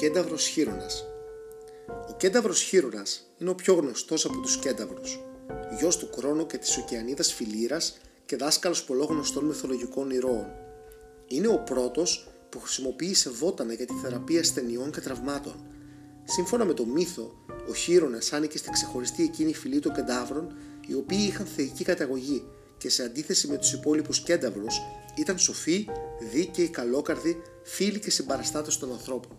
[0.00, 1.04] κένταυρος Χείρονας
[2.08, 5.20] Ο κένταυρος Χείρονας είναι ο πιο γνωστός από τους κένταυρους,
[5.78, 10.46] γιος του Κρόνου και της Οκεανίδας Φιλήρας και δάσκαλος πολλών γνωστών μυθολογικών ηρώων.
[11.26, 15.66] Είναι ο πρώτος που χρησιμοποίησε βότανα για τη θεραπεία ασθενειών και τραυμάτων.
[16.24, 20.56] Σύμφωνα με το μύθο, ο Χείρονας άνοικε στη ξεχωριστή εκείνη φυλή των κεντάβρων,
[20.86, 22.44] οι οποίοι είχαν θεϊκή καταγωγή
[22.78, 24.80] και σε αντίθεση με τους υπόλοιπους κένταυρους
[25.16, 25.86] ήταν σοφοί,
[26.32, 29.38] δίκαιοι, καλόκαρδοι, φίλοι και συμπαραστάτες των ανθρώπων.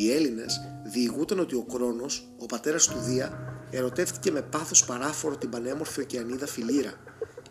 [0.00, 5.50] Οι Έλληνες διηγούταν ότι ο Κρόνος, ο πατέρας του Δία, ερωτεύτηκε με πάθος παράφορο την
[5.50, 6.92] πανέμορφη ωκεανίδα Φιλήρα.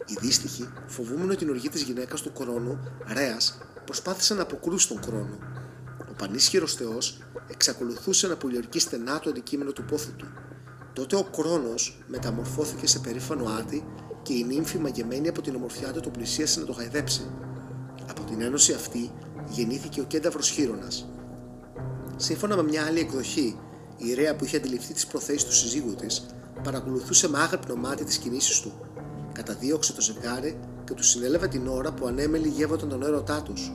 [0.05, 2.79] Οι δύστιχοι, φοβούμενοι την οργή της γυναίκας του Κρόνου,
[3.13, 5.37] Ρέας, προσπάθησαν να αποκρούσουν τον Κρόνο.
[6.09, 10.27] Ο πανίσχυρος θεός εξακολουθούσε να πολιορκεί στενά το αντικείμενο του πόθου του.
[10.93, 13.85] Τότε ο Κρόνος μεταμορφώθηκε σε περήφανο άτι
[14.21, 17.31] και η νύμφη μαγεμένη από την ομορφιά του το πλησίασε να το χαϊδέψει.
[18.09, 19.11] Από την ένωση αυτή
[19.49, 21.07] γεννήθηκε ο κένταυρος Χείρονας.
[22.19, 23.57] Σύμφωνα με μια άλλη εκδοχή,
[23.97, 26.25] η Ρέα που είχε αντιληφθεί τις προθέσεις του συζύγου της,
[26.63, 28.71] παρακολουθούσε με άγρυπνο μάτι τις κινήσεις του.
[29.33, 33.71] Καταδίωξε το ζευγάρι και του συνέλαβε την ώρα που ανέμελοι γεύονταν τον έρωτά τους.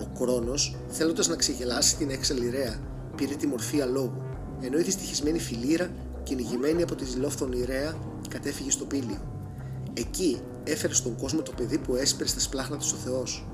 [0.00, 2.80] Ο Κρόνος, θέλοντας να ξεγελάσει την έξαλλη Ρέα,
[3.16, 4.22] πήρε τη μορφή αλόγου,
[4.60, 5.90] ενώ η δυστυχισμένη φιλήρα,
[6.22, 7.94] κυνηγημένη από τη ζηλόφθονη Ρέα,
[8.28, 9.20] κατέφυγε στο πήλιο.
[9.94, 13.46] Εκεί έφερε στον κόσμο το παιδί που έσπερε στα σπλάχνα του ο Θεός.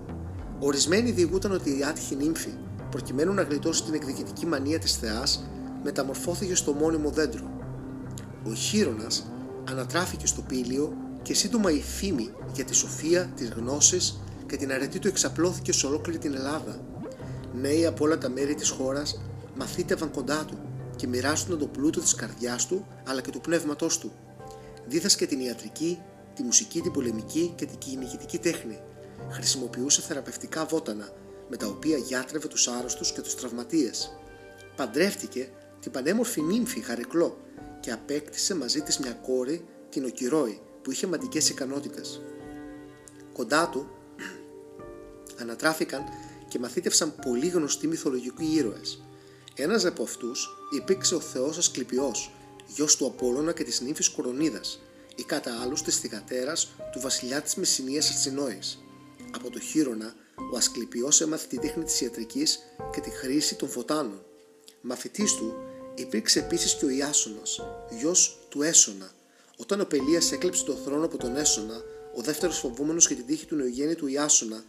[0.58, 2.50] Ορισμένοι διηγούταν ότι η άτυχη νύμφη,
[2.90, 5.48] προκειμένου να γλιτώσει την εκδικητική μανία της Θεάς,
[5.82, 7.50] μεταμορφώθηκε στο μόνιμο δέντρο.
[8.44, 9.30] Ο Χείρονας
[9.70, 14.98] ανατράφηκε στο πήλιο και σύντομα η φήμη για τη σοφία, τις γνώσεις και την αρετή
[14.98, 16.80] του εξαπλώθηκε σε ολόκληρη την Ελλάδα.
[17.54, 19.20] Νέοι από όλα τα μέρη της χώρας
[19.54, 20.58] μαθήτευαν κοντά του
[20.96, 24.12] και μοιράστηκαν τον πλούτο της καρδιάς του αλλά και του πνεύματός του.
[24.86, 25.98] Δίδασκε την ιατρική,
[26.34, 28.78] τη μουσική, την πολεμική και την κυνηγητική τέχνη.
[29.30, 31.08] Χρησιμοποιούσε θεραπευτικά βότανα
[31.50, 34.12] με τα οποία γιάτρευε τους άρρωστους και τους τραυματίες.
[34.76, 37.38] Παντρεύτηκε την πανέμορφη νύμφη Χαρεκλό
[37.80, 42.20] και απέκτησε μαζί της μια κόρη, την Οκυρώη, που είχε μαντικές ικανότητες.
[43.32, 43.90] Κοντά του
[45.40, 46.04] ανατράφηκαν
[46.48, 49.02] και μαθήτευσαν πολύ γνωστοί μυθολογικοί ήρωες.
[49.54, 52.32] Ένας από αυτούς υπήρξε ο θεός Ασκληπιός,
[52.66, 54.80] γιος του Απόλλωνα και της νύμφης Κορονίδας,
[55.14, 58.84] ή κατά άλλους της θυγατέρας του βασιλιά της Μεσσηνίας Αρτσινόης.
[59.30, 60.14] Από το Χείρονα,
[60.52, 62.58] ο Ασκληπιός έμαθε τη τέχνη της ιατρικής
[62.92, 64.22] και τη χρήση των φωτάνων.
[64.80, 65.54] Μαθητής του
[65.94, 67.60] υπήρξε επίσης και ο Ιάσονας,
[67.98, 69.10] γιος του Έσονα.
[69.56, 71.82] Όταν ο Πελίας έκλεψε τον θρόνο από τον Έσονα,
[72.16, 74.64] ο δεύτερος φοβούμενος για την τύχη του νεογέννητου Ιάσονα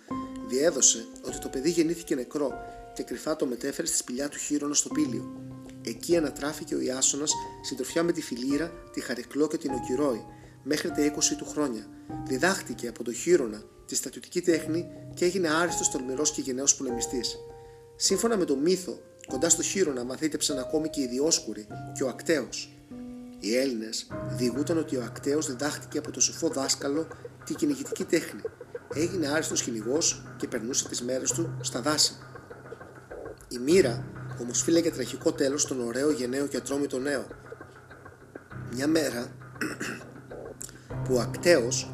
[0.47, 2.51] διέδωσε ότι το παιδί γεννήθηκε νεκρό
[2.93, 5.41] και κρυφά το μετέφερε στη σπηλιά του Χείρονα στο πήλιο.
[5.85, 7.25] Εκεί ανατράφηκε ο Ιάσονα
[7.61, 10.25] συντροφιά με τη Φιλήρα, τη Χαρικλό και την Οκυρώη,
[10.63, 11.87] μέχρι τα 20 του χρόνια.
[12.25, 17.37] Διδάχτηκε από το Χείρονα τη στατιωτική τέχνη και έγινε άριστος τολμηρός και γενναίος πολεμιστής.
[17.95, 22.47] Σύμφωνα με το μύθο, κοντά στο Χείρονα μαθήτεψαν ακόμη και οι Διόσκουροι και ο Ακταίο.
[23.39, 27.07] Οι Έλληνες διηγούταν ότι ο Ακταίο διδάχτηκε από το σοφό δάσκαλο
[27.45, 28.41] τη κυνηγητική τέχνη.
[28.93, 32.13] Έγινε άριστος κυνηγός και περνούσε τις μέρες του στα δάση.
[33.47, 34.05] Η μοίρα
[34.41, 37.27] όμω φύλαγε τραγικό τέλος στον ωραίο γενναίο και ατρόμητο νέο.
[38.73, 39.31] Μια μέρα
[41.03, 41.91] που ο Ακτέος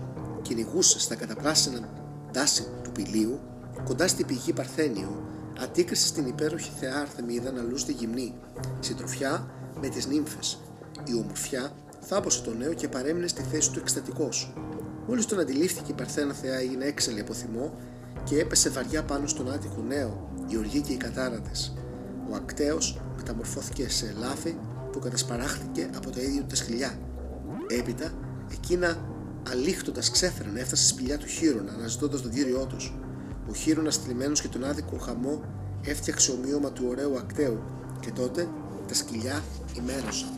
[0.48, 1.90] κυνηγούσε στα καταπράσινα
[2.32, 3.40] δάση του πηλίου
[3.84, 5.28] κοντά στην πηγή Παρθένιο
[5.60, 8.34] αντίκρισε στην υπέροχη θεά Αρθεμίδα να λούσει τη γυμνή,
[8.80, 9.48] συντροφιά
[9.82, 10.60] με τις νύμφες.
[11.04, 14.54] Η ομορφιά θάμπωσε τον νέο και παρέμεινε στη θέση του εκστατικός.
[15.08, 17.74] Μόλις τον αντιλήφθηκε η Παρθένα θεά έγινε έξαλλη από θυμό
[18.24, 21.74] και έπεσε βαριά πάνω στον άτυχο νέο, η οργή και η κατάρα της.
[22.32, 22.78] Ο ακτέο
[23.18, 24.56] μεταμορφώθηκε σε ελάφι
[24.92, 27.00] που κατασπαράχθηκε από τα ίδια του τα σκυλιά.
[27.68, 28.12] Έπειτα,
[28.52, 28.98] εκείνα
[29.52, 32.78] αλήχτοντας ξέφεραν έφτασε στη σπηλιά του Χείρονα αναζητώντας τον κύριό του.
[33.50, 35.42] Ο Χείρονας θλιμμένος και τον άδικο χαμό
[35.84, 37.60] έφτιαξε ομοίωμα του ωραίου ακτέου
[38.00, 38.48] και τότε
[38.88, 39.44] τα σκυλιά
[39.78, 40.30] ημέρωσαν.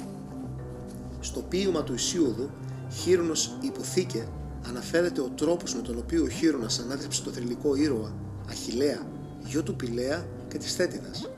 [1.19, 2.49] Στο ποίημα του Ισίωδου,
[2.91, 4.27] Χείρονος υποθήκε
[4.67, 8.13] αναφέρεται ο τρόπος με τον οποίο ο Χείρονας ανάδειψε το θρηλυκό ήρωα
[8.49, 9.07] Αχιλέα,
[9.45, 11.29] γιο του Πηλέα και της Θέτιδας.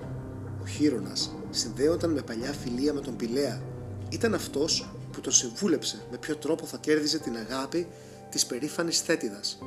[0.62, 3.62] Ο Χείρονας συνδέονταν με παλιά φιλία με τον Πηλέα.
[4.10, 7.88] Ήταν αυτός που τον συμβούλεψε με ποιο τρόπο θα κέρδιζε την αγάπη
[8.30, 9.60] της περήφανης Θέτιδας.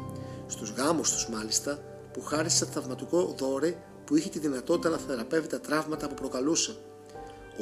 [0.46, 1.82] Στους γάμους τους μάλιστα,
[2.12, 6.76] που χάρισε θαυματικό δώρε που είχε τη δυνατότητα να θεραπεύει τα τραύματα που προκαλούσε.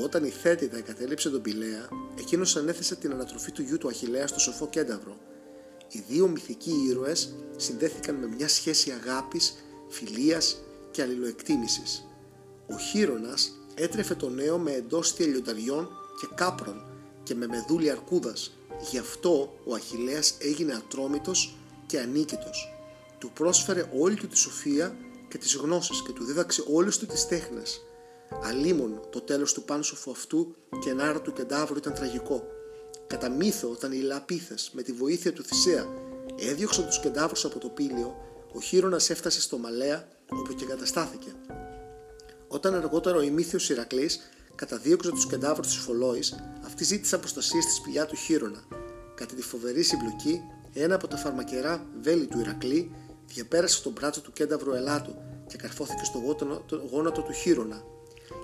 [0.04, 1.88] Όταν η Θέτιδα εγκατέλειψε τον Πηλέα,
[2.18, 5.16] εκείνος ανέθεσε την ανατροφή του γιου του Αχηλέα στο σοφό κένταυρο.
[5.88, 9.54] Οι δύο μυθικοί ήρωες συνδέθηκαν με μια σχέση αγάπης,
[9.88, 10.56] φιλίας
[10.90, 12.04] και αλληλοεκτίμησης.
[12.66, 15.88] Ο Χείρονας έτρεφε το νέο με εντόστια λιονταριών
[16.20, 16.91] και κάπρων
[17.22, 18.52] και με μεδούλη αρκούδας.
[18.90, 22.74] Γι' αυτό ο Αχηλέας έγινε ατρόμητος και ανίκητος.
[23.18, 24.96] Του πρόσφερε όλη του τη σοφία
[25.28, 27.80] και τις γνώσεις και του δίδαξε όλες του τις τέχνες.
[28.42, 32.44] Αλίμονο, το τέλος του πάνσοφου αυτού και άρα του κεντάβρου ήταν τραγικό.
[33.06, 35.86] Κατά μύθο, όταν οι Λαπίθες με τη βοήθεια του Θησέα
[36.38, 38.16] έδιωξαν τους κεντάβρους από το πύλιο,
[38.52, 41.34] ο Χίρονας έφτασε στο Μαλέα όπου και καταστάθηκε.
[42.48, 44.20] Όταν αργότερα ο ημίθιος Ηρακλής
[44.66, 46.34] καταδίωξε τους κεντάβρους της Φολόης,
[46.66, 48.60] αυτοί ζήτησαν προστασία στη σπηλιά του Χίρονα.
[49.14, 50.40] Κατά τη φοβερή συμπλοκή,
[50.72, 52.94] ένα από τα φαρμακερά βέλη του Ηρακλή
[53.26, 55.14] διαπέρασε τον μπράτσο του κένταβρου Ελάτου
[55.46, 56.18] και καρφώθηκε στο
[56.90, 57.82] γόνατο του Χίρονα.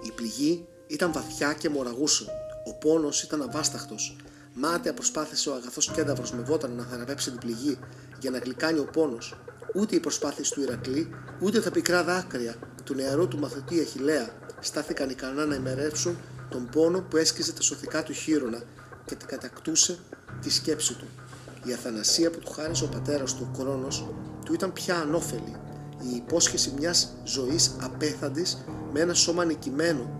[0.02, 2.26] Η πληγή ήταν βαθιά και μοραγούσε.
[2.66, 4.16] Ο πόνος ήταν αβάσταχτος.
[4.54, 7.78] Μάταια προσπάθησε ο αγαθός κένταβρο με βότανα να θεραπεύσει την πληγή
[8.20, 9.34] για να γλυκάνει ο πόνος.
[9.74, 11.10] Ούτε οι προσπάθειες του Ηρακλή,
[11.40, 12.54] ούτε τα πικρά δάκρυα
[12.84, 16.18] του νεαρού του μαθητή Αχηλέα στάθηκαν ικανά να ημερεύσουν
[16.48, 18.62] τον πόνο που έσκυζε τα σωθικά του χείρονα
[19.04, 19.98] και την κατακτούσε
[20.40, 21.06] τη σκέψη του.
[21.64, 24.08] Η αθανασία που του χάριζε ο πατέρας του, ο Κρόνος,
[24.44, 25.56] του ήταν πια ανώφελη.
[26.12, 30.10] Η υπόσχεση μιας ζωής απέθαντης με ένα σώμα νικημένο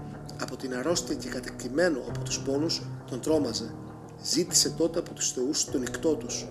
[0.40, 3.75] από την αρρώστια και κατεκτημένο από τους πόνους τον τρόμαζε.
[4.23, 6.46] Ζήτησε τότε από τους θεούς τον νικτό τους.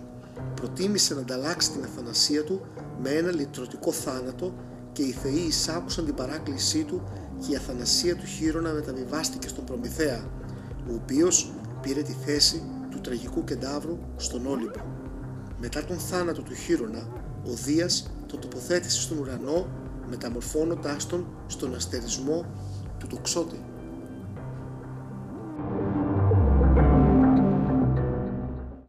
[0.55, 2.65] Προτίμησε να ανταλλάξει την αθανασία του
[3.01, 4.53] με ένα λυτρωτικό θάνατο
[4.97, 7.01] και οι θεοί εισάκουσαν την παράκλησή του
[7.39, 10.29] και η αθανασία του Χείρονα μεταβιβάστηκε στον Προμηθέα,
[10.89, 14.79] ο οποίος πήρε τη θέση του τραγικού κεντάβρου στον Όλυμπο.
[15.59, 17.07] Μετά τον θάνατο του Χείρονα,
[17.45, 19.67] ο Δίας το τοποθέτησε στον ουρανό
[20.09, 22.45] μεταμορφώνοντάς τον στον αστερισμό
[22.99, 23.59] του τοξότη.